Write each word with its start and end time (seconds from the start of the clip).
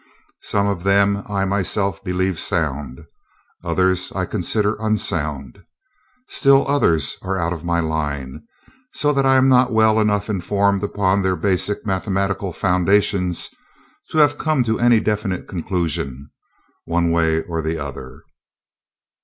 Some 0.41 0.65
of 0.65 0.81
them 0.83 1.21
I 1.29 1.45
myself 1.45 2.03
believe 2.03 2.39
sound, 2.39 3.05
others 3.63 4.11
I 4.13 4.25
consider 4.25 4.75
unsound, 4.79 5.63
still 6.27 6.67
others 6.67 7.17
are 7.21 7.37
out 7.37 7.53
of 7.53 7.63
my 7.63 7.81
line, 7.81 8.41
so 8.95 9.13
that 9.13 9.27
I 9.27 9.35
am 9.37 9.47
not 9.47 9.71
well 9.71 9.99
enough 9.99 10.27
informed 10.27 10.83
upon 10.83 11.21
their 11.21 11.35
basic 11.35 11.85
mathematical 11.85 12.51
foundations 12.51 13.51
to 14.09 14.17
have 14.17 14.39
come 14.39 14.63
to 14.63 14.79
any 14.79 14.99
definite 14.99 15.47
conclusion, 15.47 16.31
one 16.85 17.11
way 17.11 17.43
or 17.43 17.61
the 17.61 17.77
other. 17.77 18.23